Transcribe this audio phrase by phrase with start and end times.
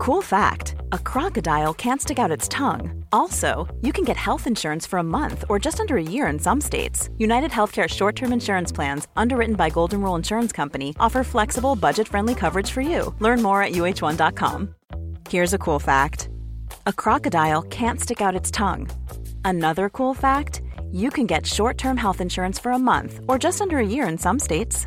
[0.00, 3.04] Cool fact a crocodile can't stick out its tongue.
[3.12, 6.38] Also, you can get health insurance for a month or just under a year in
[6.38, 7.10] some states.
[7.18, 12.08] United Healthcare short term insurance plans, underwritten by Golden Rule Insurance Company, offer flexible, budget
[12.08, 13.14] friendly coverage for you.
[13.18, 14.74] Learn more at uh1.com.
[15.28, 16.30] Here's a cool fact
[16.86, 18.88] a crocodile can't stick out its tongue.
[19.44, 23.60] Another cool fact you can get short term health insurance for a month or just
[23.60, 24.86] under a year in some states.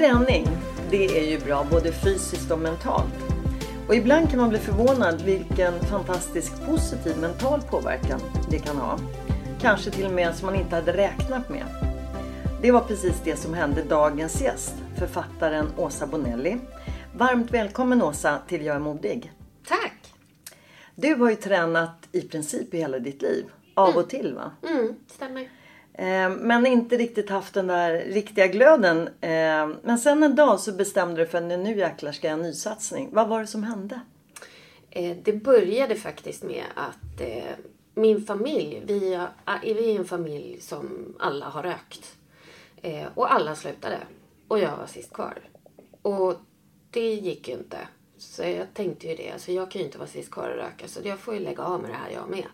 [0.00, 0.46] Träning,
[0.90, 3.14] det är ju bra både fysiskt och mentalt.
[3.88, 8.20] Och ibland kan man bli förvånad vilken fantastisk positiv mental påverkan
[8.50, 8.98] det kan ha.
[9.60, 11.64] Kanske till och med som man inte hade räknat med.
[12.62, 16.58] Det var precis det som hände dagens gäst, författaren Åsa Bonelli.
[17.16, 19.32] Varmt välkommen Åsa till Jag är modig.
[19.68, 20.14] Tack!
[20.94, 23.44] Du har ju tränat i princip i hela ditt liv.
[23.74, 24.52] Av och till va?
[24.68, 25.59] Mm, stämmer.
[26.00, 29.08] Eh, Men inte riktigt haft den där riktiga glöden.
[29.20, 32.42] Eh, Men sen en dag så bestämde du för att nu jäklar ska jag en
[32.42, 33.08] nysatsning.
[33.12, 34.00] Vad var det som hände?
[34.90, 37.52] Eh, Det började faktiskt med att eh,
[37.94, 39.28] min familj, vi, har-
[39.62, 42.16] vi är en familj som alla har rökt.
[42.82, 43.98] Eh, Och alla slutade.
[44.48, 45.38] Och jag var sist kvar.
[46.02, 46.34] Och
[46.90, 47.78] det gick ju inte.
[48.18, 49.30] Så jag tänkte ju det.
[49.30, 50.88] Alltså jag kan ju inte vara sist kvar och röka.
[50.88, 52.46] Så jag får ju lägga av med det här jag med.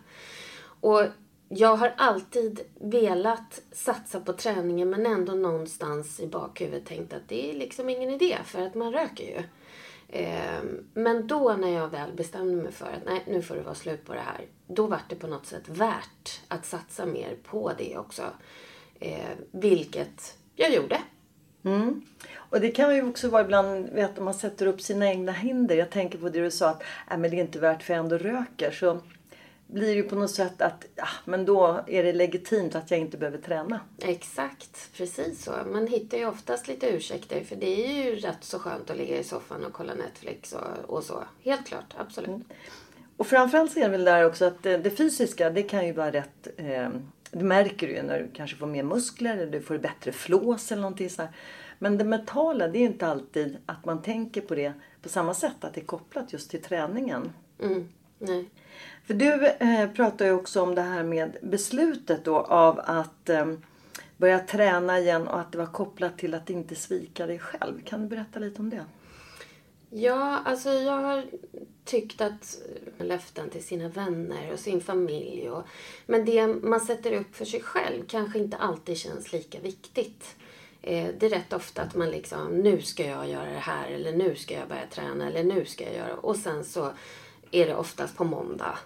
[0.81, 1.03] Och
[1.49, 7.51] jag har alltid velat satsa på träningen men ändå någonstans i bakhuvudet tänkt att det
[7.51, 9.43] är liksom ingen idé för att man röker ju.
[10.09, 10.61] Eh,
[10.93, 14.05] men då när jag väl bestämde mig för att nej, nu får det vara slut
[14.05, 14.45] på det här.
[14.67, 18.23] Då var det på något sätt värt att satsa mer på det också.
[18.99, 21.01] Eh, vilket jag gjorde.
[21.63, 22.01] Mm.
[22.35, 25.75] Och det kan ju också vara ibland, vet, om man sätter upp sina egna hinder.
[25.75, 28.03] Jag tänker på det du sa att äh, men det är inte värt för jag
[28.03, 28.71] ändå röker.
[28.71, 29.01] Så
[29.67, 32.99] blir det ju på något sätt att ja, men då är det legitimt att jag
[32.99, 33.79] inte behöver träna.
[33.99, 35.51] Exakt, precis så.
[35.71, 39.17] Man hittar ju oftast lite ursäkter för det är ju rätt så skönt att ligga
[39.17, 41.23] i soffan och kolla Netflix och, och så.
[41.43, 42.43] Helt klart, absolut.
[43.17, 45.93] Och framförallt så är det väl där också att eh, det fysiska det kan ju
[45.93, 46.47] vara rätt.
[46.57, 46.89] Eh,
[47.31, 50.71] det märker du ju när du kanske får mer muskler eller du får bättre flås
[50.71, 51.31] eller någonting så här.
[51.79, 55.33] Men det mentala det är ju inte alltid att man tänker på det på samma
[55.33, 55.63] sätt.
[55.63, 57.33] Att det är kopplat just till träningen.
[57.59, 57.89] Mm,
[58.19, 58.49] nej.
[59.07, 63.45] För du eh, pratar ju också om det här med beslutet då av att eh,
[64.17, 67.83] börja träna igen och att det var kopplat till att inte svika dig själv.
[67.83, 68.85] Kan du berätta lite om det?
[69.89, 71.25] Ja, alltså jag har
[71.85, 72.57] tyckt att
[72.97, 75.63] löften till sina vänner och sin familj och,
[76.05, 80.35] men det man sätter upp för sig själv kanske inte alltid känns lika viktigt.
[80.81, 84.11] Eh, det är rätt ofta att man liksom, nu ska jag göra det här eller
[84.11, 86.91] nu ska jag börja träna eller nu ska jag göra och sen så
[87.51, 88.77] är det oftast på måndag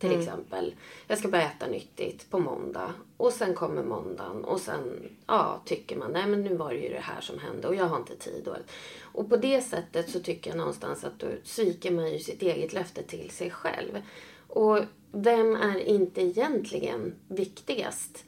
[0.00, 0.74] till exempel.
[1.06, 2.94] Jag ska börja äta nyttigt på måndag.
[3.16, 6.88] Och sen kommer måndagen och sen ja, tycker man nej men nu var det ju
[6.88, 8.48] det här som hände och jag har inte tid.
[8.48, 8.56] Och,
[9.02, 12.72] och på det sättet så tycker jag någonstans att då sviker man ju sitt eget
[12.72, 14.02] löfte till sig själv.
[14.48, 14.78] Och
[15.12, 18.24] vem är inte egentligen viktigast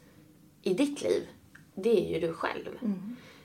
[0.63, 1.29] i ditt liv?
[1.75, 2.79] Det är ju du själv.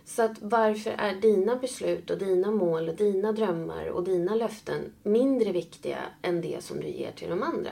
[0.06, 4.94] Så att varför är dina beslut och dina mål och dina drömmar och dina löften
[5.04, 7.72] mindre viktiga än det som du ger till de andra?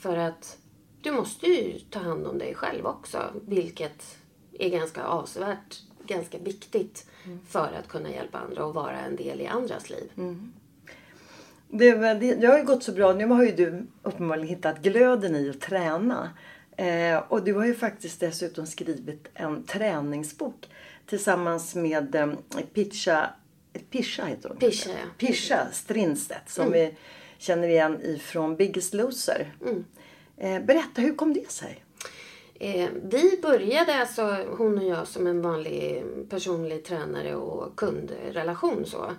[0.00, 0.58] För att
[1.02, 4.18] du måste ju ta hand om dig själv också, vilket
[4.58, 7.06] är ganska avsevärt, ganska viktigt
[7.48, 10.10] för att kunna hjälpa andra och vara en del i andras liv.
[11.68, 13.12] Det, det, det har ju gått så bra.
[13.12, 16.30] Nu har ju du uppenbarligen hittat glöden i att träna.
[16.76, 20.68] Eh, och du har ju faktiskt dessutom skrivit en träningsbok
[21.06, 22.28] tillsammans med eh,
[22.74, 23.30] Pisha,
[23.90, 24.58] Pisha heter hon.
[24.58, 24.96] Pisha, ja.
[25.18, 26.94] Pisha Strindstedt som vi
[27.40, 29.54] känner igen ifrån Biggest Loser.
[30.36, 31.84] Eh, berätta, hur kom det sig?
[32.54, 34.22] Eh, vi började, alltså
[34.56, 38.84] hon och jag, som en vanlig personlig tränare och kundrelation.
[38.86, 39.10] Så.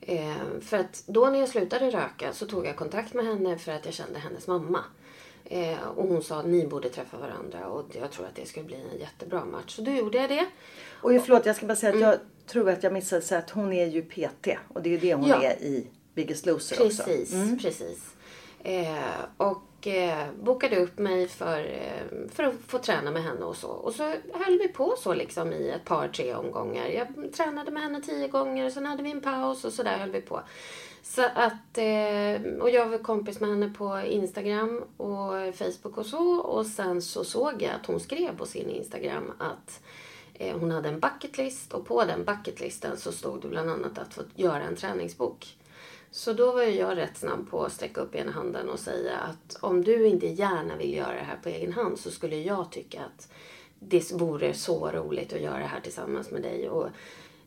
[0.00, 3.72] Eh, för att då när jag slutade röka så tog jag kontakt med henne för
[3.72, 4.80] att jag kände hennes mamma.
[5.44, 8.66] Eh, och hon sa att ni borde träffa varandra och jag tror att det skulle
[8.66, 9.76] bli en jättebra match.
[9.76, 10.46] Så då gjorde jag det.
[10.90, 12.16] Och förlåt, jag ska bara säga att jag
[12.46, 14.48] tror att jag missade att hon är ju PT.
[14.68, 15.42] Och det är ju det hon Ja.
[15.42, 17.56] är i Biggest Loser Precis, också.
[17.60, 18.14] precis.
[18.64, 23.56] Eh, och eh, bokade upp mig för, eh, för att få träna med henne och
[23.56, 23.68] så.
[23.68, 24.02] Och så
[24.32, 26.86] höll vi på så liksom i ett par, tre omgångar.
[26.86, 30.10] Jag tränade med henne tio gånger, sen hade vi en paus och så där höll
[30.10, 30.40] vi på.
[31.02, 36.36] Så att, eh, och jag var kompis med henne på Instagram och Facebook och så.
[36.36, 39.82] Och sen så såg jag att hon skrev på sin Instagram att
[40.34, 44.14] eh, hon hade en bucketlist och på den bucketlisten så stod det bland annat att
[44.14, 45.56] få göra en träningsbok.
[46.14, 49.56] Så då var jag rätt snabb på att sträcka upp ena handen och säga att
[49.60, 53.00] om du inte gärna vill göra det här på egen hand så skulle jag tycka
[53.00, 53.32] att
[53.78, 56.68] det vore så roligt att göra det här tillsammans med dig.
[56.68, 56.88] Och,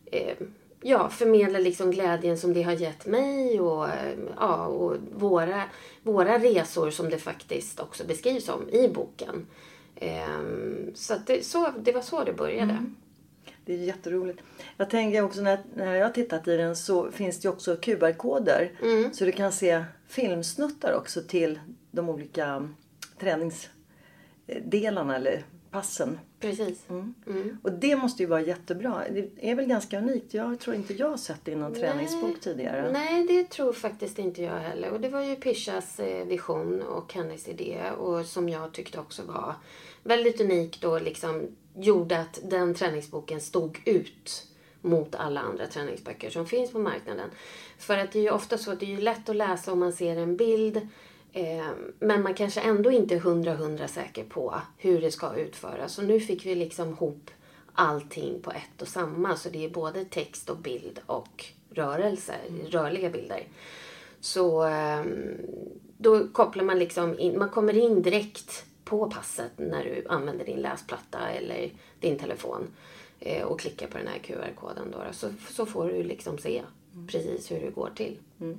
[0.05, 0.37] eh,
[0.81, 5.63] ja, förmedla liksom glädjen som det har gett mig och, eh, ja, och våra,
[6.03, 9.47] våra resor som det faktiskt också beskrivs om i boken.
[10.01, 12.71] Um, så, det, så det var så det började.
[12.71, 12.95] Mm.
[13.67, 14.39] Det är jätteroligt.
[14.77, 18.71] Jag tänker också när, när jag tittat i den så finns det också QR-koder.
[18.81, 19.13] Mm.
[19.13, 21.59] Så du kan se filmsnuttar också till
[21.91, 22.69] de olika
[23.19, 26.19] träningsdelarna eller passen.
[26.39, 26.89] Precis.
[26.89, 27.13] Mm.
[27.27, 27.57] Mm.
[27.63, 29.03] Och det måste ju vara jättebra.
[29.11, 30.33] Det är väl ganska unikt.
[30.33, 31.81] Jag tror inte jag har sett det i någon Nej.
[31.81, 32.91] träningsbok tidigare.
[32.91, 34.89] Nej, det tror faktiskt inte jag heller.
[34.91, 39.23] Och det var ju Pishas eh, vision och hennes idé och som jag tyckte också
[39.23, 39.55] var
[40.03, 41.47] väldigt unikt och liksom
[41.79, 44.47] gjorde att den träningsboken stod ut
[44.81, 47.29] mot alla andra träningsböcker som finns på marknaden.
[47.77, 49.93] För att det är ju ofta så att det är lätt att läsa om man
[49.93, 50.77] ser en bild
[51.33, 51.67] eh,
[51.99, 55.93] men man kanske ändå inte är hundra hundra säker på hur det ska utföras.
[55.93, 57.29] Så nu fick vi liksom ihop
[57.73, 59.35] allting på ett och samma.
[59.35, 62.35] Så det är både text och bild och rörelse,
[62.69, 63.43] rörliga bilder.
[64.19, 65.37] Så ehm,
[65.97, 70.59] då kopplar man liksom in, man kommer in direkt på passet när du använder din
[70.59, 71.69] läsplatta eller
[71.99, 72.67] din telefon
[73.19, 74.91] eh, och klickar på den här QR-koden.
[74.91, 76.61] Då, så, så får du liksom se
[77.07, 78.17] precis hur det går till.
[78.39, 78.57] Mm.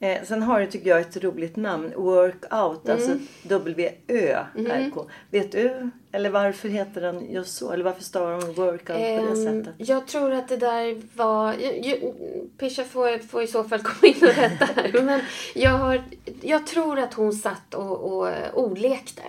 [0.00, 1.92] Eh, sen har du tycker jag ett roligt namn.
[1.96, 2.96] Workout, mm.
[2.96, 5.00] alltså W-Ö-R-K.
[5.00, 5.12] Mm.
[5.30, 7.72] Vet du eller varför heter den just så?
[7.72, 9.88] Eller varför stavar de workout um, på det ehm, sättet?
[9.88, 11.56] Jag tror att det där var...
[12.58, 15.02] Pisha får, får i så fall komma in och rätta här.
[15.02, 15.20] Men
[15.54, 16.02] jag, har,
[16.40, 19.22] jag tror att hon satt och, och ordlekte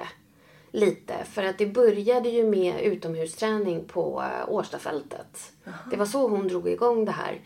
[0.72, 1.14] lite.
[1.32, 5.52] För att det började ju med utomhusträning på Årstafältet.
[5.90, 7.40] Det var så hon drog igång det här.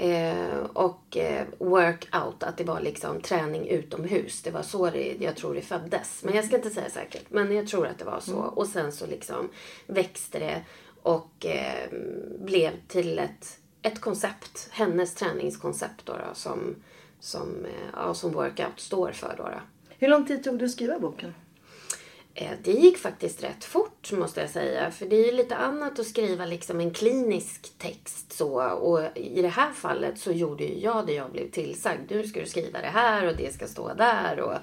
[0.00, 4.42] Eh, och eh, workout, att det var liksom träning utomhus.
[4.42, 6.24] Det var så det, jag tror det föddes.
[6.24, 7.24] Men jag ska inte säga säkert.
[7.28, 8.38] Men jag tror att det var så.
[8.38, 8.48] Mm.
[8.48, 9.48] Och sen så liksom
[9.86, 10.62] växte det
[11.02, 11.90] och eh,
[12.38, 14.68] blev till ett, ett koncept.
[14.70, 16.76] Hennes träningskoncept då, då som,
[17.20, 19.34] som, eh, ja, som workout står för.
[19.36, 19.60] Då, då.
[19.98, 21.34] Hur lång tid tog det att skriva boken?
[22.40, 24.90] Eh, det gick faktiskt rätt fort måste jag säga.
[24.90, 28.62] För det är ju lite annat att skriva liksom en klinisk text så.
[28.62, 32.10] Och i det här fallet så gjorde ju jag det jag blev tillsagd.
[32.10, 34.40] Nu ska du skriva det här och det ska stå där.
[34.40, 34.54] Och,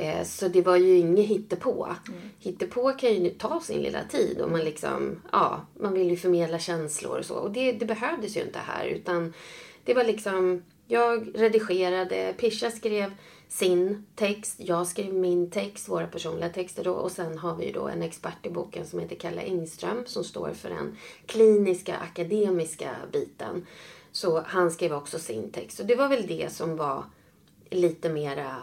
[0.00, 1.88] eh, så det var ju inget hittepå.
[2.08, 2.20] Mm.
[2.38, 6.58] Hittepå kan ju ta sin lilla tid och man liksom, ja, man vill ju förmedla
[6.58, 7.34] känslor och så.
[7.34, 9.34] Och det, det behövdes ju inte här utan
[9.84, 13.12] det var liksom, jag redigerade, Pisha skrev
[13.50, 17.88] sin text, jag skrev min text, våra personliga texter då och sen har vi då
[17.88, 23.66] en expert i boken som heter Kalle Engström som står för den kliniska akademiska biten.
[24.12, 27.04] Så han skrev också sin text och det var väl det som var
[27.70, 28.56] lite mera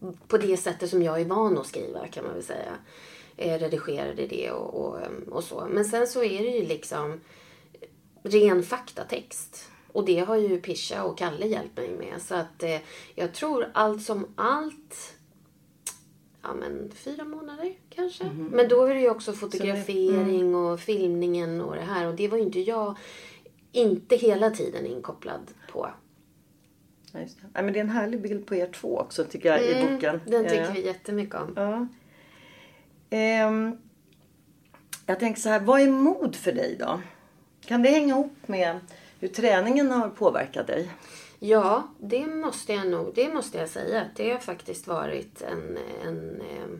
[0.00, 2.76] mm, på det sättet som jag är van att skriva kan man väl säga.
[3.36, 5.68] Jag redigerade det och, och, mm, och så.
[5.70, 7.20] Men sen så är det ju liksom
[8.22, 9.70] ren faktatext.
[9.92, 12.22] Och det har ju Pisha och Kalle hjälpt mig med.
[12.22, 12.78] Så att eh,
[13.14, 15.16] jag tror allt som allt
[16.42, 18.24] ja men fyra månader kanske.
[18.24, 18.50] Mm -hmm.
[18.50, 20.54] Men då är det ju också fotografering mm.
[20.54, 22.06] och filmningen och det här.
[22.06, 22.98] Och det var ju inte jag
[23.72, 25.90] inte hela tiden inkopplad på.
[27.12, 27.46] Ja, just det.
[27.54, 29.94] Ja, men det är en härlig bild på er två också tycker jag mm, i
[29.94, 30.20] boken.
[30.26, 30.70] Den tycker ja.
[30.74, 31.52] vi jättemycket om.
[31.56, 33.46] Ja.
[33.46, 33.78] Um,
[35.06, 37.00] jag tänker så här, vad är mod för dig då?
[37.60, 38.80] Kan det hänga ihop med
[39.20, 40.90] hur träningen har påverkat dig?
[41.38, 44.06] Ja, det måste jag nog det måste jag säga.
[44.16, 46.78] Det har faktiskt varit en, en eh,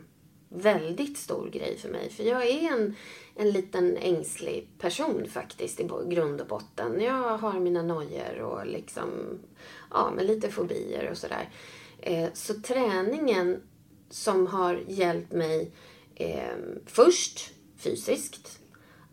[0.49, 2.09] väldigt stor grej för mig.
[2.09, 2.95] För jag är en,
[3.35, 7.01] en liten ängslig person faktiskt i grund och botten.
[7.01, 9.39] Jag har mina nojor och liksom,
[9.91, 11.49] ja, med lite fobier och sådär.
[11.99, 13.61] Eh, så träningen
[14.09, 15.71] som har hjälpt mig
[16.15, 18.59] eh, först fysiskt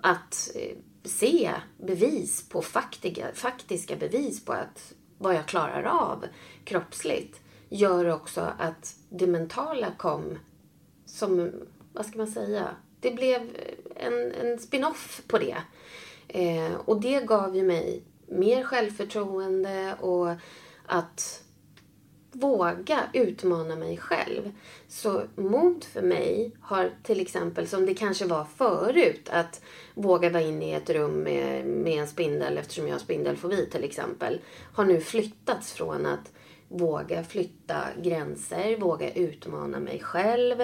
[0.01, 0.77] att eh,
[1.09, 6.25] se bevis på faktiga, faktiska bevis på att vad jag klarar av
[6.65, 10.39] kroppsligt gör också att det mentala kom
[11.07, 11.53] som,
[11.93, 12.69] vad ska man säga,
[13.01, 13.51] det blev
[13.97, 15.57] en, en spin-off på det.
[16.29, 20.31] Eh, och det gav ju mig mer självförtroende och
[20.87, 21.45] att
[22.41, 24.53] våga utmana mig själv.
[24.89, 29.61] Så mod för mig har till exempel, som det kanske var förut, att
[29.95, 33.85] våga vara inne i ett rum med, med en spindel eftersom jag har spindelfobi till
[33.85, 34.41] exempel,
[34.73, 36.33] har nu flyttats från att
[36.69, 40.61] våga flytta gränser, våga utmana mig själv,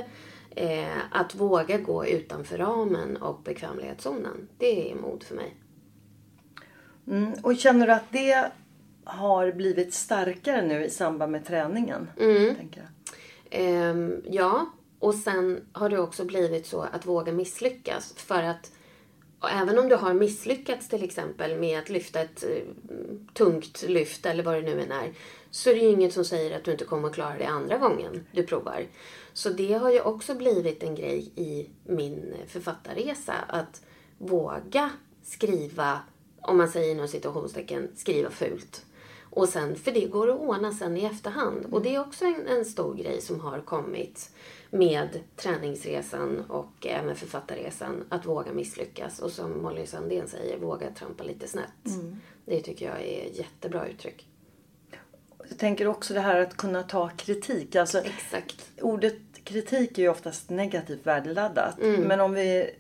[0.51, 4.49] eh, att våga gå utanför ramen och bekvämlighetszonen.
[4.59, 5.57] Det är mod för mig.
[7.07, 8.51] Mm, och känner du att det
[9.05, 12.11] har blivit starkare nu i samband med träningen?
[12.19, 12.57] Mm.
[13.91, 14.67] Um, ja,
[14.99, 18.15] och sen har det också blivit så att våga misslyckas.
[18.17, 18.73] För att
[19.53, 22.75] även om du har misslyckats till exempel med att lyfta ett uh,
[23.35, 25.13] tungt lyft eller vad det nu än är.
[25.51, 27.79] Så är det ju inget som säger att du inte kommer att klara det andra
[27.79, 28.87] gången du provar.
[29.33, 33.35] Så det har ju också blivit en grej i min författarresa.
[33.49, 33.83] Att
[34.19, 34.91] våga
[35.23, 36.01] skriva,
[36.41, 38.87] om man säger inom situationstecken, skriva fult.
[39.35, 41.59] Och sen, för det går att ordna sen i efterhand.
[41.59, 41.73] Mm.
[41.73, 44.31] Och det är också en, en, stor grej som har kommit
[44.71, 48.05] med träningsresan och även författarresan.
[48.09, 49.19] Att våga misslyckas.
[49.19, 51.87] Och som Molly Sandén säger, våga trampa lite snett.
[51.87, 52.17] Mm.
[52.45, 54.27] Det tycker jag är jättebra uttryck.
[55.49, 57.77] Jag tänker också det här att kunna ta kritik.
[57.77, 58.71] Alltså, Exakt.
[58.81, 61.81] Ordet kritik är ju oftast negativt värdeladdat.
[61.81, 62.01] Mm.
[62.01, 62.71] Men om vi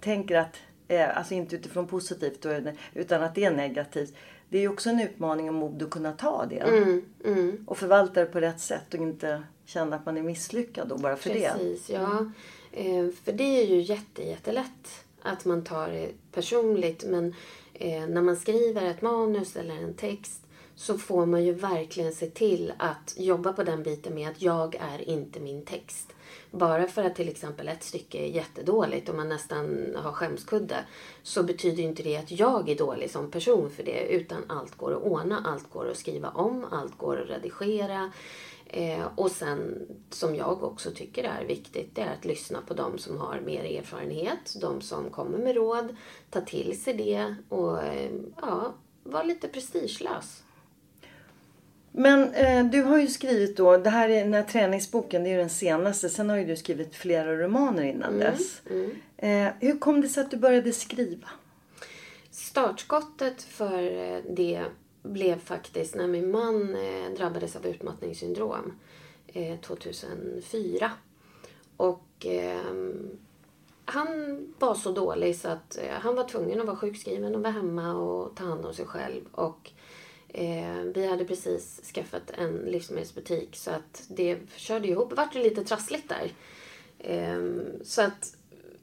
[0.00, 0.56] tänker att,
[0.88, 2.46] eh, alltså inte utifrån positivt
[2.94, 4.14] utan att det är negativt
[4.48, 6.58] det är ju också en utmaning och mod att kunna ta det.
[6.58, 7.64] Mm, mm.
[7.66, 11.16] Och förvalta det på rätt sätt och inte känna att man är misslyckad då bara
[11.16, 11.58] för Precis, det.
[11.58, 12.30] Precis, ja.
[12.72, 17.04] Eh, för det är ju jätte, jättelätt att man tar det personligt.
[17.06, 17.34] Men
[17.74, 20.42] eh, när man skriver ett manus eller en text
[20.74, 24.74] så får man ju verkligen se till att jobba på den biten med att jag
[24.74, 26.12] är inte min text.
[26.50, 30.84] Bara för att till exempel ett stycke är jättedåligt och man nästan har skämskudde
[31.22, 34.92] så betyder inte det att jag är dålig som person för det utan allt går
[34.96, 38.12] att ordna, allt går att skriva om, allt går att redigera.
[38.66, 42.98] Eh, och sen, som jag också tycker är viktigt, det är att lyssna på de
[42.98, 45.96] som har mer erfarenhet, de som kommer med råd,
[46.30, 50.42] ta till sig det och eh, ja, vara lite prestigelös.
[51.92, 55.32] Men eh, du har ju skrivit då, det här är den här träningsboken, det är
[55.32, 56.08] ju den senaste.
[56.08, 58.62] Sen har ju du skrivit flera romaner innan mm, dess.
[58.70, 58.90] Mm.
[59.16, 61.28] Eh, hur kom det sig att du började skriva?
[62.30, 64.64] Startskottet för eh, det
[65.02, 68.72] blev faktiskt när min man eh, drabbades av utmattningssyndrom
[69.62, 70.84] 2004.
[70.84, 70.90] Eh,
[71.76, 73.18] Och ehm,
[73.84, 74.08] han
[74.58, 77.94] var så dålig så att eh, han var tvungen att vara sjukskriven och vara hemma
[77.94, 79.24] och ta hand om sig själv.
[79.32, 79.70] Och
[80.28, 85.10] Eh, vi hade precis skaffat en livsmedelsbutik så att det körde ihop.
[85.10, 86.32] Det vart lite trassligt där.
[86.98, 87.42] Eh,
[87.82, 88.36] så att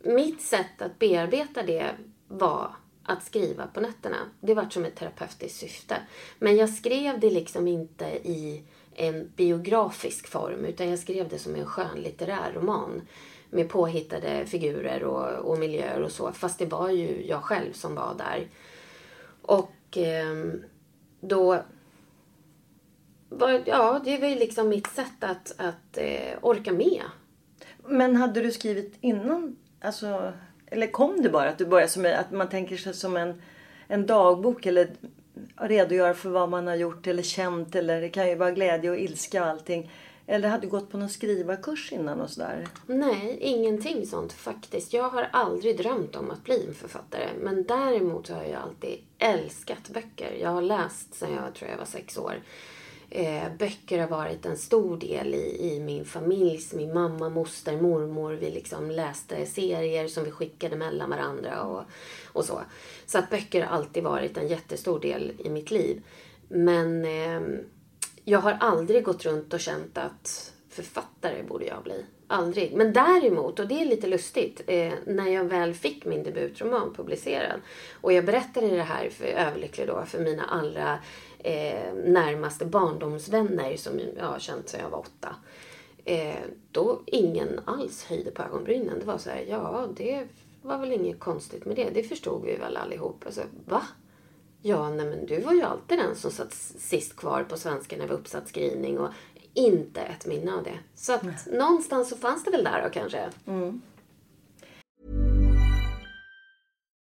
[0.03, 1.91] mitt sätt att bearbeta det
[2.27, 4.17] var att skriva på nätterna.
[4.41, 5.97] Det var som ett terapeutiskt syfte.
[6.39, 8.63] Men jag skrev det liksom inte i
[8.95, 13.01] en biografisk form utan jag skrev det som en skönlitterär roman
[13.49, 16.31] med påhittade figurer och, och miljöer och så.
[16.31, 18.47] Fast det var ju jag själv som var där.
[19.41, 20.53] Och eh,
[21.27, 21.63] då
[23.29, 27.01] var, ja, det var ju liksom mitt sätt att, att eh, orka med.
[27.87, 29.55] Men hade du skrivit innan?
[29.81, 30.33] Alltså,
[30.67, 33.41] eller kom det bara att du började som att man tänker sig som en,
[33.87, 34.89] en dagbok eller
[35.55, 38.97] redogöra för vad man har gjort eller känt eller det kan ju vara glädje och
[38.97, 39.91] ilska och allting.
[40.27, 42.67] Eller hade du gått på någon skrivarkurs innan och sådär?
[42.87, 44.93] Nej, ingenting sånt faktiskt.
[44.93, 47.29] Jag har aldrig drömt om att bli en författare.
[47.41, 50.37] Men däremot har jag alltid älskat böcker.
[50.41, 52.35] Jag har läst sedan jag tror jag var sex år.
[53.09, 58.33] Eh, böcker har varit en stor del i, i min familjs, min mamma, moster, mormor.
[58.33, 61.83] Vi liksom läste serier som vi skickade mellan varandra och,
[62.33, 62.61] och så.
[63.05, 66.03] Så att böcker har alltid varit en jättestor del i mitt liv.
[66.47, 67.41] Men eh,
[68.25, 72.05] jag har aldrig gått runt och känt att författare borde jag bli.
[72.27, 72.73] Aldrig.
[72.73, 77.61] Men däremot, och det är lite lustigt, eh, när jag väl fick min debutroman publicerad
[78.01, 80.99] och jag berättade det här för Överlycklig då för mina allra
[81.39, 85.35] eh, närmaste barndomsvänner som jag har känt sedan jag var åtta.
[86.05, 86.35] Eh,
[86.71, 88.99] då ingen alls höjde på ögonbrynen.
[88.99, 90.27] Det var så här, ja det
[90.61, 91.89] var väl inget konstigt med det.
[91.89, 93.23] Det förstod vi väl allihop.
[93.25, 93.81] Alltså, va?
[94.67, 98.07] Ja, nej men du var ju alltid den som satt sist kvar på svenska när
[98.07, 99.13] vi uppsatt skrivning och
[99.53, 100.79] inte ett minne av det.
[100.95, 101.35] Så att mm.
[101.51, 103.29] någonstans så fanns det väl där då kanske.
[103.47, 103.81] Mm.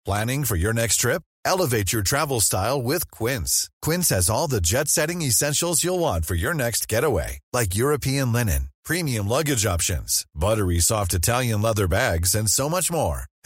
[0.04, 1.22] Planning for your next trip?
[1.44, 3.68] Elevate your travel style with Quince.
[3.86, 7.38] Quince has all the jet-setting essentials you'll want for your next getaway.
[7.52, 13.22] Like European linen, premium luggage options, buttery soft Italian leather bags and so much more.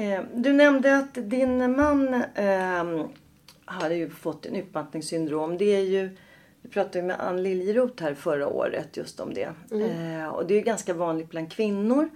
[0.00, 3.06] Eh, du nämnde att din man eh,
[3.64, 5.58] hade ju fått en utmattningssyndrom.
[5.58, 6.10] Det är ju,
[6.62, 9.52] vi pratade med Ann Liljeroth här förra året just om det.
[9.70, 12.10] Eh, och det är ju ganska vanligt bland kvinnor.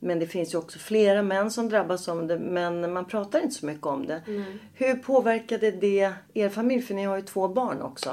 [0.00, 2.38] Men det finns ju också flera män som drabbas av det.
[2.38, 4.22] Men man pratar inte så mycket om det.
[4.74, 6.82] Hur påverkade det er familj?
[6.82, 8.10] För ni har ju två barn också.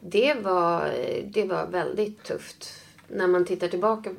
[0.00, 0.90] Det var,
[1.24, 2.68] det var väldigt tufft.
[3.12, 4.10] När man tittar tillbaka.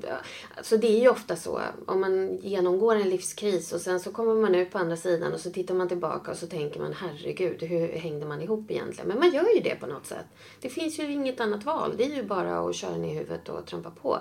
[0.56, 1.62] Alltså det är ju ofta så.
[1.86, 5.40] Om man genomgår en livskris och sen så kommer man ut på andra sidan och
[5.40, 9.08] så tittar man tillbaka och så tänker man herregud hur hängde man ihop egentligen?
[9.08, 10.26] Men man gör ju det på något sätt.
[10.62, 11.94] Det finns ju inget annat val.
[11.98, 14.20] Det är ju bara att köra ner huvudet och trampa på.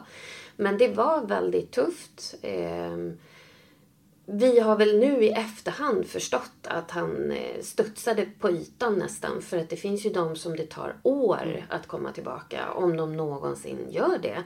[0.57, 2.35] Men det var väldigt tufft.
[2.43, 2.97] Eh,
[4.33, 9.43] vi har väl nu i efterhand förstått att han eh, studsade på ytan nästan.
[9.43, 12.73] För att det finns ju de som det tar år att komma tillbaka.
[12.73, 14.43] Om de någonsin gör det.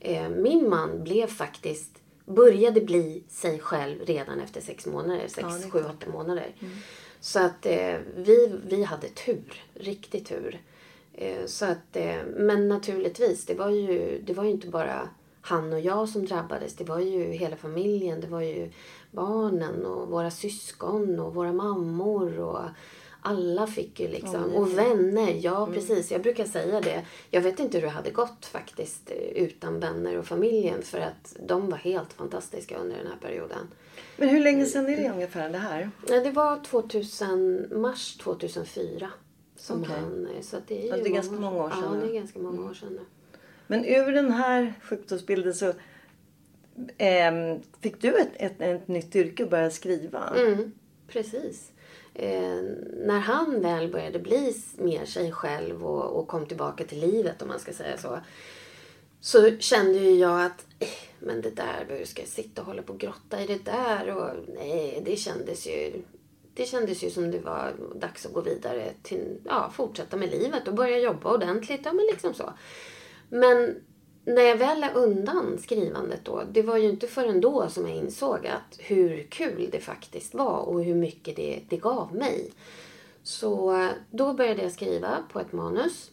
[0.00, 1.90] Eh, Min man blev faktiskt,
[2.26, 5.28] började bli sig själv redan efter sex månader.
[5.28, 6.54] Sex, är sju, åtta månader.
[7.20, 9.62] Så att eh, vi, vi hade tur.
[9.74, 10.60] Riktigt tur.
[11.12, 15.08] Eh, Så att, eh, men naturligtvis, det var, ju, det var ju inte bara
[15.40, 16.76] han och jag som drabbades.
[16.76, 18.20] Det var ju hela familjen.
[18.20, 18.70] Det var ju
[19.14, 22.40] barnen och våra syskon och våra mammor.
[22.40, 22.60] och
[23.26, 24.54] alla fick ju liksom.
[24.54, 26.10] Och vänner, ja precis.
[26.10, 27.04] Jag brukar säga det.
[27.30, 30.82] Jag vet inte hur det hade gått faktiskt eh, utan vänner och familjen.
[30.82, 33.68] För att de var helt fantastiska under den här perioden.
[34.16, 35.90] Men hur länge sedan är det ungefär det här?
[36.08, 39.10] Ja, Det var 2000, mars 2004.
[39.56, 39.94] Som Okej.
[40.00, 42.10] han, eh, så det är ju Ja, det är ganska många år sedan Ja, det
[42.10, 43.00] är ganska många år sedan nu.
[43.66, 45.72] Men ur den här sjukdomsbilden så
[46.98, 50.32] eh, fick du ett, ett, ett nytt yrke och började skriva.
[50.36, 50.72] Mm,
[51.08, 51.72] precis.
[52.14, 52.62] Eh,
[52.96, 57.48] när han väl började bli mer sig själv och, och kom tillbaka till livet om
[57.48, 58.18] man ska säga så.
[59.20, 62.82] Så kände ju jag att eh, men det där, hur ska jag sitta och hålla
[62.82, 64.16] på och grotta i det där?
[64.16, 66.02] Och, nej, det kändes ju
[66.54, 70.68] det kändes ju som det var dags att gå vidare till, ja, fortsätta med livet
[70.68, 71.80] och börja jobba ordentligt.
[71.84, 72.52] Ja, men liksom så.
[73.28, 73.76] Men
[74.24, 77.96] när jag väl la undan skrivandet då, det var ju inte förrän då som jag
[77.96, 82.52] insåg att hur kul det faktiskt var och hur mycket det, det gav mig.
[83.22, 86.10] Så eh, då började jag skriva på ett manus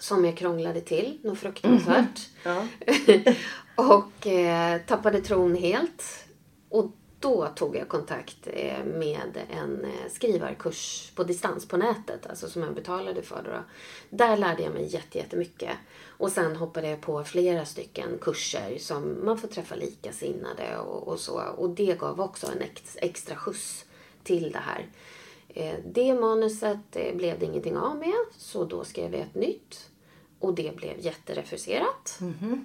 [0.00, 2.28] som jag krånglade till något fruktansvärt.
[2.44, 2.66] Ja.
[3.94, 6.04] och eh, tappade tron helt.
[6.68, 12.48] Och då tog jag kontakt eh, med en eh, skrivarkurs på distans på nätet, alltså
[12.50, 13.42] som jag betalade för.
[13.44, 13.50] Då.
[14.16, 15.70] Där lärde jag mig jätte- jättemycket.
[16.20, 21.20] Och sen hoppade jag på flera stycken kurser som man får träffa likasinnade och, och
[21.20, 21.42] så.
[21.56, 23.84] Och det gav också en ex, extra skjuts
[24.22, 24.86] till det här.
[25.48, 29.90] Eh, det manuset blev det ingenting av med, så då skrev jag ett nytt.
[30.38, 32.18] Och det blev jätterefuserat.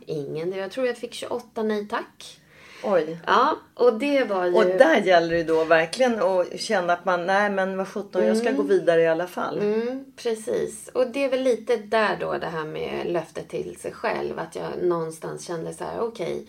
[0.05, 2.39] Ingen, jag tror jag fick 28 nej tack.
[2.83, 3.17] Oj.
[3.25, 4.53] Ja, och det var ju...
[4.53, 8.37] Och där gäller det då verkligen att känna att man, nej men vad sjutton, jag
[8.37, 9.57] ska gå vidare i alla fall.
[9.57, 10.87] Mm, precis.
[10.87, 14.39] Och det är väl lite där då det här med löftet till sig själv.
[14.39, 16.47] Att jag någonstans kände så här, okej.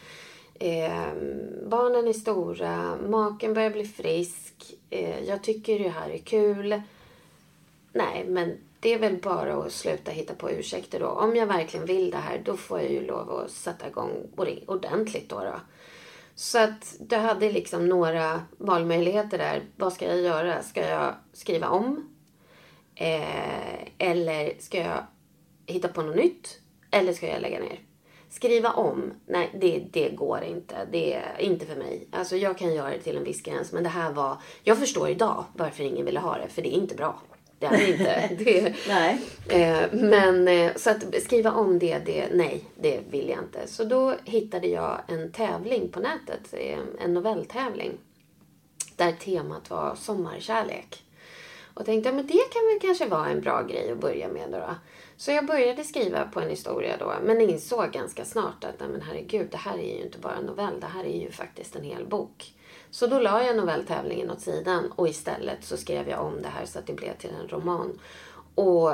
[0.60, 1.12] eh,
[1.66, 4.74] barnen är stora, maken börjar bli frisk.
[4.90, 6.82] Eh, jag tycker det här är kul.
[7.92, 11.06] Nej, men det är väl bara att sluta hitta på ursäkter då.
[11.06, 14.10] Om jag verkligen vill det här, då får jag ju lov att sätta igång
[14.66, 15.40] ordentligt då.
[15.40, 15.60] då.
[16.36, 19.62] Så att du hade liksom några valmöjligheter där.
[19.76, 20.62] Vad ska jag göra?
[20.62, 22.10] Ska jag skriva om?
[22.94, 25.06] Eh, eller ska jag
[25.66, 26.60] hitta på något nytt?
[26.90, 27.80] eller ska jag lägga ner?
[28.28, 30.88] Skriva om, nej det, det går inte.
[30.92, 32.08] Det är inte för mig.
[32.12, 35.08] Alltså jag kan göra det till en viss gräns men det här var, jag förstår
[35.08, 37.20] idag varför ingen ville ha det för det är inte bra.
[37.58, 38.44] Det är inte.
[38.44, 39.20] Det, Nej.
[39.48, 43.66] Eh, men eh, så att skriva om det, det, nej, det vill jag inte.
[43.66, 47.92] Så då hittade jag en tävling på nätet, eh, en novelltävling.
[48.96, 51.02] Där temat var sommarkärlek.
[51.74, 54.50] Och tänkte, ja men det kan väl kanske vara en bra grej att börja med
[54.50, 54.74] då.
[55.16, 59.48] Så jag började skriva på en historia då, men insåg ganska snart att, men herregud,
[59.50, 62.06] det här är ju inte bara en novell, det här är ju faktiskt en hel
[62.06, 62.52] bok.
[62.96, 66.66] Så då la jag novelltävlingen åt sidan och istället så skrev jag om det här
[66.66, 67.98] så att det blev till en roman.
[68.54, 68.92] Och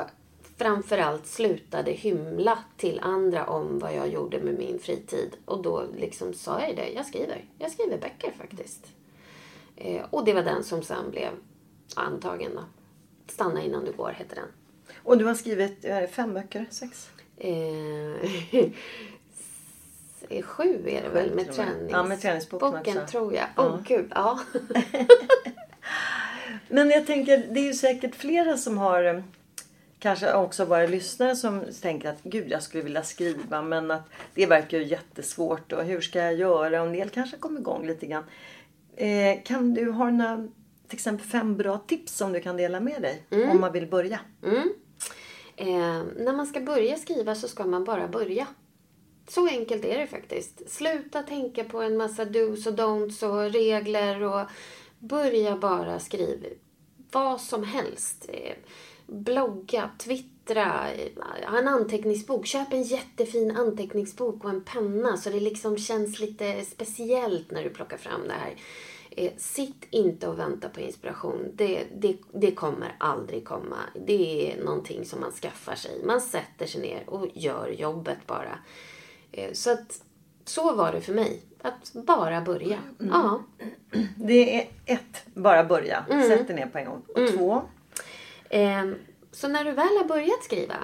[0.57, 5.35] framförallt slutade hymla till andra om vad jag gjorde med min fritid.
[5.45, 7.45] Och då liksom sa jag det, jag skriver.
[7.57, 8.87] Jag skriver böcker faktiskt.
[9.75, 11.29] Eh, och det var den som sen blev
[11.95, 12.63] antagen då.
[13.27, 14.47] Stanna innan du går hette den.
[15.03, 16.65] Och du har skrivit fem böcker?
[16.69, 17.09] Sex?
[17.37, 18.63] Eh,
[20.41, 21.91] sju är det väl med tränings...
[21.91, 23.45] Ja, med träningsboken tror jag.
[23.57, 23.79] Åh Ja.
[23.87, 24.39] gud, ja.
[26.67, 29.21] Men jag tänker, det är ju säkert flera som har eh,
[29.99, 34.45] kanske också våra lyssnare som tänker att gud jag skulle vilja skriva men att det
[34.45, 36.81] verkar ju jättesvårt och hur ska jag göra?
[36.81, 38.23] Och en del kanske kommer igång lite grann.
[38.95, 40.47] Eh, kan du ha några,
[40.87, 44.19] till exempel fem bra tips som du kan dela med dig om man vill börja?
[44.43, 44.73] Mm.
[45.55, 48.47] Eh, när man ska börja skriva så ska man bara börja.
[49.27, 50.69] Så enkelt är det faktiskt.
[50.69, 54.47] Sluta tänka på en massa dos och don'ts och regler och
[54.99, 56.47] börja bara skriva
[57.11, 58.29] vad som helst.
[58.29, 58.55] Eh,
[59.07, 60.87] blogga, twittra,
[61.47, 62.45] ha en anteckningsbok.
[62.45, 67.69] Köp en jättefin anteckningsbok och en penna så det liksom känns lite speciellt när du
[67.69, 68.55] plockar fram det här.
[69.11, 71.51] Eh, sitt inte och vänta på inspiration.
[71.53, 73.77] Det, det, det kommer aldrig komma.
[74.05, 76.03] Det är någonting som man skaffar sig.
[76.05, 78.59] Man sätter sig ner och gör jobbet bara.
[79.33, 80.01] Eh, så att
[80.45, 81.41] så var det för mig.
[81.61, 82.79] Att bara börja.
[82.97, 83.43] Ja.
[84.17, 86.05] Det är ett, bara börja.
[86.09, 86.27] Mm.
[86.27, 87.01] Sätt dig ner på en gång.
[87.07, 87.61] Och två,
[88.49, 88.95] Ehm,
[89.31, 90.75] så när du väl har börjat skriva,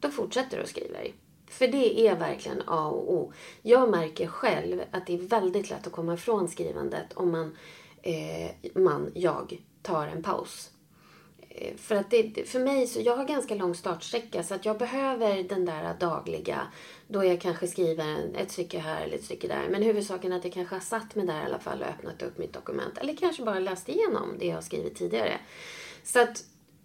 [0.00, 0.98] då fortsätter du att skriva.
[1.50, 3.32] För det är verkligen A och O.
[3.62, 7.56] Jag märker själv att det är väldigt lätt att komma ifrån skrivandet om man,
[8.02, 8.50] eh,
[8.82, 10.70] man jag, tar en paus.
[11.48, 14.78] Eh, För att det, för mig, så jag har ganska lång startsträcka så att jag
[14.78, 16.60] behöver den där dagliga
[17.08, 19.68] då jag kanske skriver ett stycke här eller ett stycke där.
[19.70, 22.22] Men huvudsaken är att jag kanske har satt mig där i alla fall och öppnat
[22.22, 22.98] upp mitt dokument.
[22.98, 25.40] Eller kanske bara läst igenom det jag har skrivit tidigare.
[26.04, 26.44] Så att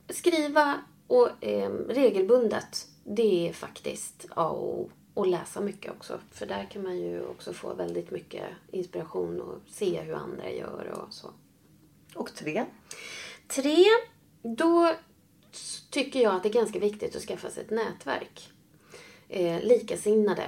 [0.09, 4.89] skriva och eh, regelbundet, det är faktiskt A och O.
[5.15, 6.19] Och läsa mycket också.
[6.31, 11.03] För där kan man ju också få väldigt mycket inspiration och se hur andra gör
[11.03, 11.29] och så.
[12.15, 12.65] och tre.
[13.47, 13.85] Tre,
[14.41, 14.93] då
[15.89, 18.52] tycker jag att det är ganska viktigt att skaffa sig ett nätverk.
[19.35, 20.43] Eh, likasinnade.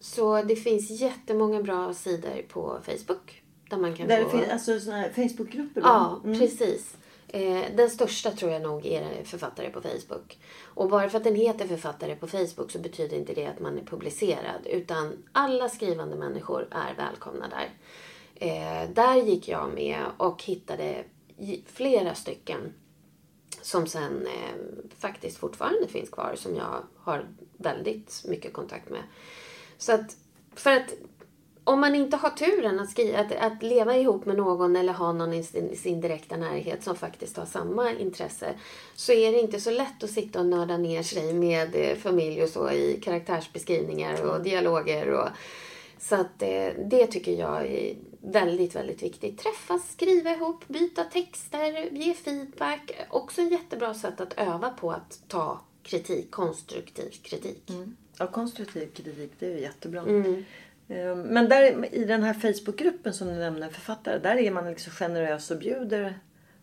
[0.00, 3.42] Så det finns jättemånga bra sidor på Facebook.
[3.70, 4.30] Där man kan Där gå...
[4.30, 5.86] finns alltså såna här Facebookgrupper då?
[5.86, 6.38] Ja, Mm.
[6.38, 6.96] precis.
[7.28, 10.38] Eh, den största tror jag nog är författare på Facebook.
[10.62, 13.78] Och bara för att den heter författare på Facebook så betyder inte det att man
[13.78, 14.66] är publicerad.
[14.66, 17.70] Utan alla skrivande människor är välkomna där.
[18.34, 21.04] Eh, där gick jag med och hittade
[21.66, 22.74] flera stycken
[23.62, 24.60] som sen eh,
[24.98, 27.28] faktiskt fortfarande finns kvar som jag har
[27.60, 29.02] väldigt mycket kontakt med.
[29.78, 30.16] Så att,
[30.54, 30.94] för att
[31.64, 35.12] om man inte har turen att, skriva, att, att leva ihop med någon eller ha
[35.12, 38.54] någon i sin, i sin direkta närhet som faktiskt har samma intresse
[38.94, 42.42] så är det inte så lätt att sitta och nörda ner sig med eh, familj
[42.42, 45.10] och så i karaktärsbeskrivningar och dialoger.
[45.10, 45.28] Och,
[45.98, 49.38] så att eh, det tycker jag är väldigt, väldigt viktigt.
[49.38, 53.06] Träffas, skriva ihop, byta texter, ge feedback.
[53.10, 57.70] Också ett jättebra sätt att öva på att ta kritik, konstruktiv kritik.
[58.18, 60.00] Ja, konstruktiv kritik, det är ju jättebra.
[60.00, 60.44] Mm.
[60.88, 64.92] Eh, Men där i den här Facebookgruppen som du nämner, författare, där är man liksom
[64.92, 66.18] generös och bjuder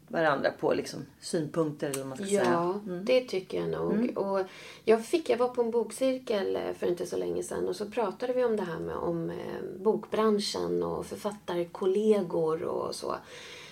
[0.08, 2.44] varandra på liksom synpunkter eller vad man ska säga.
[2.44, 4.18] Ja, det tycker jag nog.
[4.18, 4.42] Och
[4.86, 7.86] jag, fick, jag var på en bokcirkel eh, för inte så länge sedan och så
[7.86, 13.16] pratade vi om det här med om eh, bokbranschen och författarkollegor och så.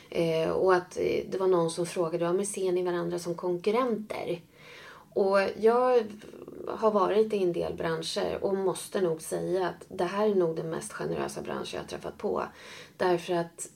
[0.10, 0.96] Eh, och att
[1.30, 4.42] det var någon som frågade, ja, men ser ni varandra som konkurrenter?
[5.15, 6.04] Och jag
[6.67, 10.56] har varit i en del branscher och måste nog säga att det här är nog
[10.56, 12.43] den mest generösa bransch jag har träffat på.
[12.97, 13.69] Därför att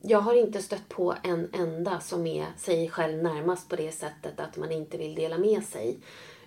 [0.00, 4.40] jag har inte stött på en enda som är sig själv närmast på det sättet
[4.40, 5.98] att man inte vill dela med sig.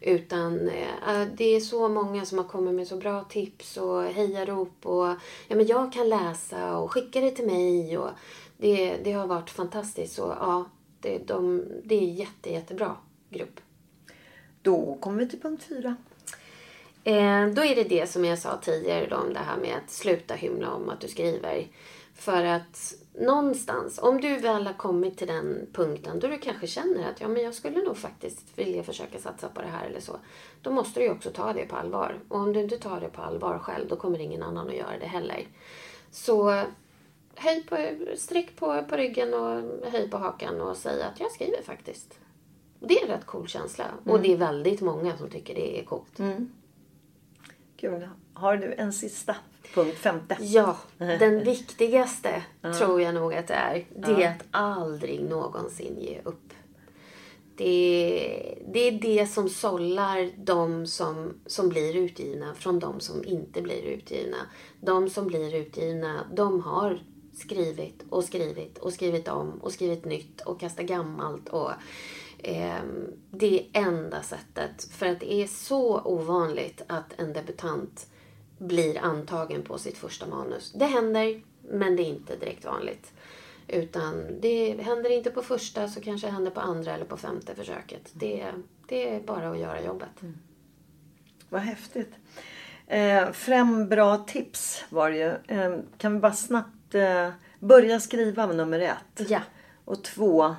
[0.02, 4.04] Utan eh, äh, det är så många som har kommit med så bra tips och
[4.04, 5.08] hejarop och
[5.48, 8.10] ja men jag kan läsa och skicka det till mig och
[8.58, 10.16] det, det har varit fantastiskt.
[10.16, 10.66] Så ja,
[11.00, 12.96] det, de, det är jätte, jättebra
[13.30, 13.60] grupp.
[14.62, 15.96] Då kommer vi till punkt fyra.
[17.04, 19.92] Eh, då är det det som jag sa tidigare då, om det här med att
[19.92, 21.68] sluta hymla om att du skriver.
[22.16, 27.10] För att någonstans, om du väl har kommit till den punkten då du kanske känner
[27.10, 30.20] att ja, men jag skulle nog faktiskt vilja försöka satsa på det här eller så.
[30.62, 32.20] Då måste du ju också ta det på allvar.
[32.28, 34.98] Och om du inte tar det på allvar själv då kommer ingen annan att göra
[35.00, 35.48] det heller.
[36.12, 36.64] Så
[37.36, 41.62] höj på, sträck på, på ryggen och höj på hakan och säg att jag skriver
[41.62, 42.20] faktiskt.
[42.88, 43.86] Det är en rätt cool känsla.
[44.06, 46.20] Och det är väldigt många som tycker det är coolt.
[47.78, 48.10] Kul.
[48.34, 49.36] Har du en sista
[49.74, 50.38] punkt, femte?
[50.40, 52.44] Ja, den viktigaste
[52.78, 53.86] tror jag nog att det är.
[53.96, 56.54] Det är att aldrig någonsin ge upp.
[57.56, 63.62] Det, det är det som sållar de som, som blir utgivna från de som inte
[63.62, 64.38] blir utgivna.
[64.80, 70.42] De som blir utgivna, de har skrivit och skrivit och skrivit om och skrivit nytt
[70.42, 71.50] och kastat gammalt.
[71.50, 71.72] Och,
[73.32, 74.84] det är enda sättet.
[74.92, 78.08] För att det är så ovanligt att en debutant
[78.58, 80.72] blir antagen på sitt första manus.
[80.72, 83.14] Det händer, men det är inte direkt vanligt.
[83.68, 87.56] Utan det händer inte på första så kanske det händer på andra eller på femte
[87.56, 88.12] försöket.
[88.14, 88.52] Det,
[88.88, 90.22] det är bara att göra jobbet.
[91.50, 92.14] Vad häftigt.
[92.88, 95.58] Eh, fem bra tips var det ju.
[95.58, 99.30] Eh, kan vi bara snabbt eh, börja skriva med nummer ett.
[99.30, 99.42] Ja.
[99.86, 100.56] Och två,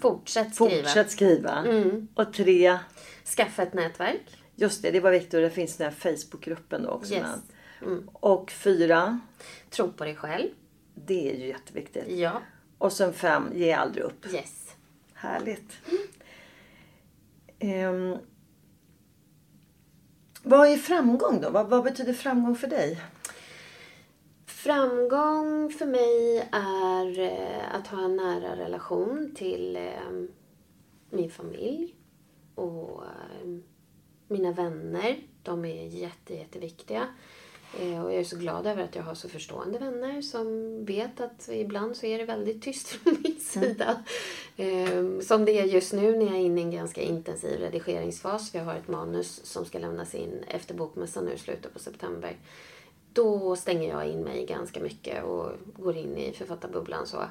[0.00, 0.82] Fortsätt skriva.
[0.82, 1.52] fortsätt skriva.
[1.52, 2.08] Mm.
[2.14, 2.78] Och tre,
[3.36, 4.42] Skaffa ett nätverk.
[4.56, 5.34] just det, det var viktigt.
[5.34, 7.14] och Det finns den här Facebookgruppen då också.
[7.14, 7.26] Yes.
[7.80, 8.08] med.
[8.12, 9.20] Och fyra,
[9.70, 10.48] Tro på dig själv.
[10.94, 12.04] det är ju jätteviktigt.
[12.08, 12.42] Ja.
[12.78, 14.26] Och sen fem, ge aldrig upp.
[14.34, 14.76] Yes.
[15.14, 15.72] Härligt.
[17.58, 18.16] Ehm,
[20.42, 21.50] vad är framgång då?
[21.50, 23.00] Vad, vad betyder framgång för dig?
[24.64, 29.82] Framgång för mig är eh, att ha en nära relation till eh,
[31.10, 31.94] min familj
[32.54, 33.48] och eh,
[34.28, 35.16] mina vänner.
[35.42, 37.06] De är jätte, jätteviktiga.
[37.72, 41.48] Och jag är så glad över att jag har så förstående vänner som vet att
[41.48, 44.04] ibland så är det väldigt tyst från min sida.
[44.56, 48.54] Eh, Som det är just nu när jag är inne i en ganska intensiv redigeringsfas.
[48.54, 52.36] Vi har ett manus som ska lämnas in efter bokmässan nu i slutet på september.
[53.14, 57.22] Då stänger jag in mig ganska mycket och går in i författarbubblan så.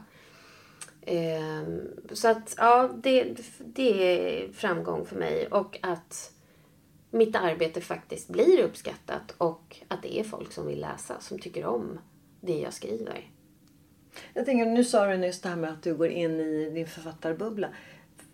[1.01, 6.31] Ehm, Så att ja, det, det är framgång för mig och att
[7.11, 11.65] mitt arbete faktiskt blir uppskattat och att det är folk som vill läsa, som tycker
[11.65, 11.99] om
[12.41, 13.29] det jag skriver.
[14.33, 16.87] Jag tänker, nu sa du nyss det här med att du går in i din
[16.87, 17.69] författarbubbla.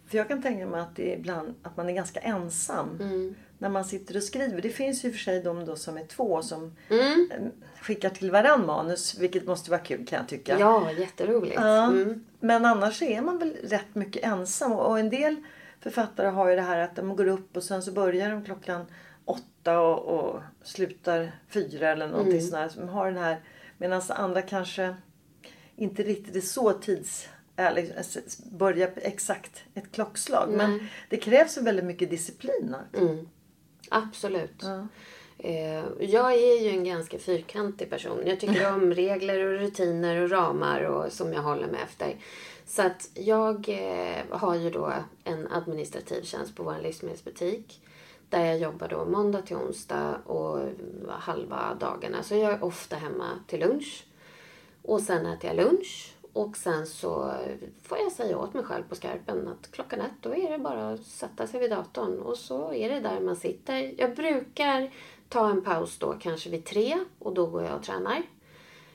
[0.05, 3.35] För jag kan tänka mig att, ibland, att man är ganska ensam Mm.
[3.61, 4.61] När man sitter och skriver.
[4.61, 7.29] Det finns ju för sig de då som är två som Mm.
[7.31, 7.37] eh,
[7.81, 9.17] skickar till varann manus.
[9.19, 10.59] Vilket måste vara kul kan jag tycka.
[10.59, 11.55] Ja, jätteroligt.
[11.55, 12.25] Ja, Mm.
[12.39, 14.71] Men annars är man väl rätt mycket ensam.
[14.71, 15.35] Och en del
[15.79, 18.85] författare har ju det här att de går upp och sen så börjar de klockan
[19.25, 22.49] åtta och, och slutar fyra eller någonting Mm.
[22.51, 22.87] sånt där.
[22.87, 23.39] Har den här,
[23.77, 24.95] medan andra kanske
[25.75, 27.27] inte riktigt är så tids...
[27.55, 27.91] Eller
[28.57, 30.49] börjar på exakt ett klockslag.
[30.49, 30.91] Men Nej.
[31.09, 32.75] det krävs väldigt mycket disciplin.
[32.97, 33.29] Mm.
[33.89, 34.61] Absolut.
[34.61, 34.87] Ja.
[35.37, 38.23] Eh, Jag är ju en ganska fyrkantig person.
[38.25, 42.15] Jag tycker om regler och rutiner och ramar och, som jag håller mig efter.
[42.65, 47.81] Så att jag eh, har ju då en administrativ tjänst på vår livsmedelsbutik.
[48.29, 50.59] Där jag jobbar då måndag till onsdag och
[51.09, 52.23] halva dagarna.
[52.23, 54.05] Så jag är ofta hemma till lunch.
[54.81, 56.08] Och sen äter jag lunch.
[56.33, 57.33] Och sen så
[57.83, 60.89] får jag säga åt mig själv på skarpen att klockan ett då är det bara
[60.89, 62.19] att sätta sig vid datorn.
[62.19, 63.93] Och så är det där man sitter.
[63.97, 64.91] Jag brukar
[65.29, 68.21] ta en paus då kanske vid tre och då går jag och tränar.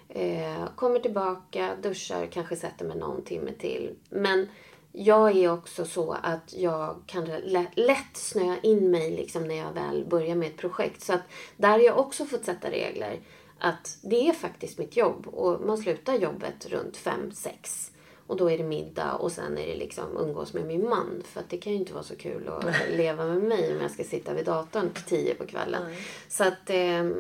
[0.09, 3.94] Eh, kommer tillbaka, duschar, kanske sätter mig någon timme till.
[4.11, 4.49] Men
[4.97, 9.73] jag är också så att jag kan lä- lätt snöa in mig liksom när jag
[9.73, 11.03] väl börjar med ett projekt.
[11.03, 11.23] Så att
[11.57, 13.21] där har jag också fått sätta regler.
[13.59, 17.91] Att det är faktiskt mitt jobb och man slutar jobbet runt fem sex
[18.27, 21.23] Och då är det middag och sen är det liksom umgås med min man.
[21.27, 22.65] För att det kan ju inte vara så kul att
[22.97, 25.83] leva med mig om jag ska sitta vid datorn till tio på kvällen.
[26.29, 27.15] Så att, ehm,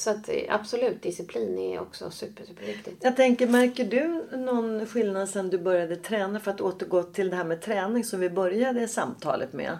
[0.00, 2.96] så att eh, absolut, disciplin är också super, super viktigt.
[3.00, 6.40] Jag tänker, märker du någon skillnad sen du började träna?
[6.40, 9.78] För att återgå till det här med träning som vi började samtalet med.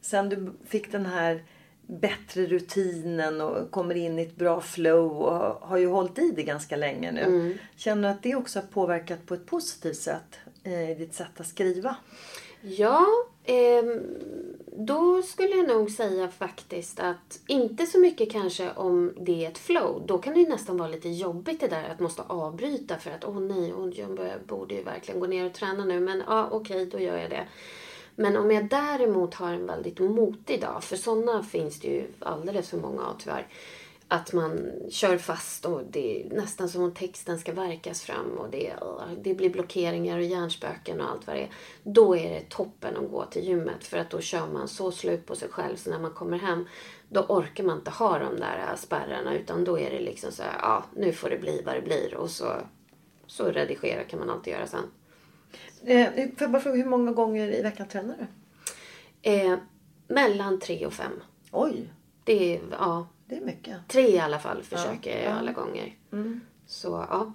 [0.00, 1.44] Sen du fick den här
[1.86, 6.42] bättre rutinen och kommer in i ett bra flow och har ju hållit i det
[6.42, 7.58] ganska länge nu.
[7.76, 11.40] Känner du att det också har påverkat på ett positivt sätt eh, i ditt sätt
[11.40, 11.96] att skriva?
[12.60, 13.06] Ja,
[13.44, 13.84] eh,
[14.76, 19.58] då skulle jag nog säga faktiskt att inte så mycket kanske om det är ett
[19.58, 20.02] flow.
[20.06, 23.24] Då kan det ju nästan vara lite jobbigt det där att måste avbryta för att
[23.24, 26.00] åh nej, oh, jag borde ju verkligen gå ner och träna nu.
[26.00, 27.46] Men ja, okej, då gör jag det.
[28.14, 32.68] Men om jag däremot har en väldigt motig dag, för sådana finns det ju alldeles
[32.68, 33.46] för många av tyvärr.
[34.10, 38.50] Att man kör fast och det är nästan som om texten ska verkas fram och
[38.50, 38.72] det,
[39.22, 41.50] det blir blockeringar och hjärnspöken och allt vad det är.
[41.82, 45.26] Då är det toppen att gå till gymmet för att då kör man så slut
[45.26, 46.64] på sig själv så när man kommer hem
[47.08, 50.58] då orkar man inte ha de där spärrarna utan då är det liksom så här,
[50.62, 52.52] ja nu får det bli vad det blir och så,
[53.26, 54.90] så redigera kan man alltid göra sen.
[55.84, 58.26] Eh, får jag bara fråga, hur många gånger i veckan tränar du?
[59.30, 59.58] Eh,
[60.08, 61.12] mellan tre och fem.
[61.52, 61.92] Oj!
[62.24, 63.08] Det är, ja.
[63.28, 63.76] Det är mycket.
[63.88, 65.38] Tre i alla fall försöker Ja, jag ja.
[65.38, 65.94] alla gånger.
[66.12, 66.40] Mm.
[66.66, 67.32] Så ja.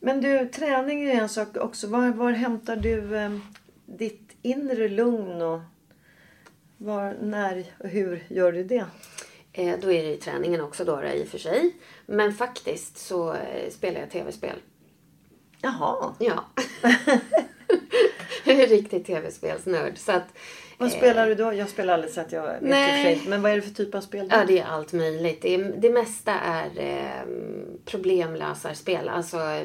[0.00, 1.86] Men du, träning är en sak också.
[1.86, 3.38] Var, var hämtar du eh,
[3.86, 5.60] ditt inre lugn och
[6.76, 8.86] var, när och hur gör du det?
[9.52, 11.76] Eh, då är det i träningen också då, då i och för sig.
[12.06, 14.56] Men faktiskt så eh, spelar jag tv-spel.
[15.60, 16.14] Jaha.
[16.18, 16.44] Ja.
[18.44, 19.98] jag är riktig tv-spelsnörd.
[19.98, 20.36] Så att,
[20.80, 21.54] Vad eh, spelar du då?
[21.54, 23.22] Jag spelar aldrig så att jag vet Nej.
[23.28, 24.28] Men vad är det för typ av spel?
[24.28, 24.36] då?
[24.36, 25.42] Ja, det är allt möjligt.
[25.42, 27.26] Det, är, det mesta är eh,
[27.84, 29.08] problemlösarspel.
[29.08, 29.62] Alltså eh,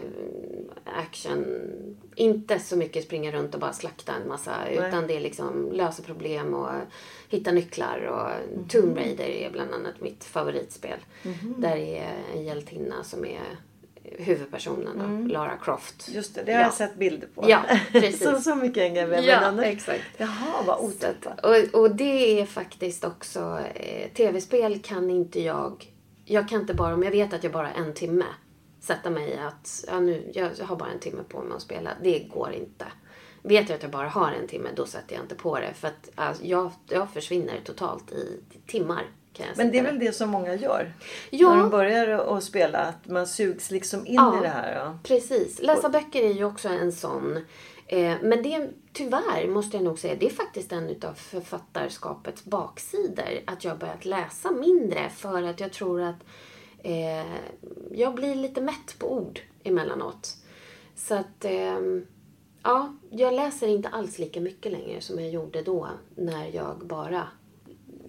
[0.99, 1.45] action.
[2.15, 4.51] Inte så mycket springa runt och bara slakta en massa.
[4.71, 6.69] Utan det är liksom lösa problem och
[7.29, 8.05] hitta nycklar.
[8.05, 8.67] Och Mhm.
[8.67, 10.99] Tomb Raider är bland annat mitt favoritspel.
[11.57, 13.41] Där är en hjältinna som är
[14.19, 15.23] huvudpersonen.
[15.27, 16.07] då, Lara Croft.
[16.07, 16.17] Mm.
[16.17, 16.65] Just det, det har Ja.
[16.65, 17.45] jag sett bilder på.
[17.49, 18.23] Ja, precis.
[18.23, 19.23] så, så mycket hänger med.
[19.23, 20.01] Ja, annars- exakt.
[20.17, 21.45] Jaha, vad otippat.
[21.45, 23.59] och, och det är faktiskt också...
[23.75, 25.91] Eh, Tv-spel kan inte jag...
[26.25, 28.25] Jag kan inte bara, om jag vet att jag bara har en timme,
[28.79, 31.91] sätta mig att ja, nu, jag har bara en timme på mig att spela.
[32.03, 32.85] Det går inte.
[33.41, 35.73] Vet jag att jag bara har en timme, då sätter jag inte på det.
[35.73, 39.03] För att alltså, jag, jag försvinner totalt i timmar.
[39.55, 40.93] Men det är väl det som många gör?
[41.29, 41.49] Ja.
[41.49, 44.37] När de börjar att spela, att man sugs liksom in Ja.
[44.39, 44.75] i det här.
[44.75, 44.99] Ja.
[45.03, 45.61] Precis.
[45.61, 47.37] Läsa böcker är ju också en sån.
[47.87, 52.43] Eh, men det är, tyvärr måste jag nog säga, det är faktiskt en utav författarskapets
[52.45, 53.39] baksidor.
[53.47, 56.23] Att jag har börjat läsa mindre för att jag tror att
[56.83, 57.25] eh,
[57.91, 60.37] jag blir lite mätt på ord emellanåt.
[60.95, 61.79] Så att, eh,
[62.63, 67.27] ja, jag läser inte alls lika mycket längre som jag gjorde då när jag bara,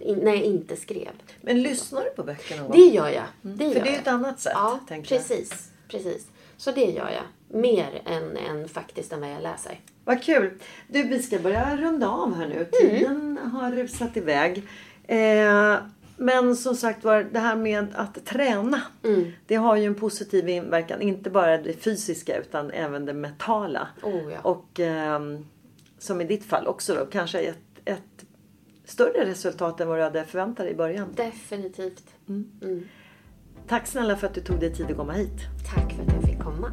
[0.01, 1.09] in, när jag inte skrev.
[1.41, 2.77] Men lyssnar du på böcker någon gång?
[2.77, 3.25] Det gör jag.
[3.43, 4.01] Det För gör det är jag.
[4.01, 5.71] ett annat sätt, Ja, precis.
[5.89, 6.27] precis.
[6.57, 7.61] Så det gör jag.
[7.61, 9.81] Mer än, än faktiskt än vad jag läser.
[10.05, 10.59] Vad kul!
[10.89, 12.65] Du, vi ska börja runda av här nu.
[12.73, 14.63] Tiden har rusat iväg.
[15.05, 15.77] Eh,
[16.17, 18.81] men som sagt var, det här med att träna.
[19.47, 21.03] Det har ju en positiv inverkan.
[21.03, 23.89] Inte bara det fysiska utan även det mentala.
[24.03, 24.39] Oh, ja.
[24.43, 25.47] Och ehm,
[25.99, 28.25] som i ditt fall också då kanske ett, ett
[28.87, 31.13] större resultat än vad du hade förväntat dig i början.
[31.17, 32.05] Definitivt.
[32.29, 32.89] Mm.
[33.69, 35.41] Tack snälla för att du tog dig tid att komma hit.
[35.75, 36.73] Tack för att jag fick komma.